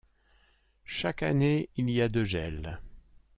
[0.87, 2.79] Chaque année, il y a de gel.